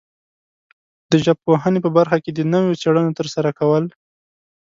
[1.11, 3.83] د ژبپوهنې په برخه کې د نویو څېړنو ترسره کول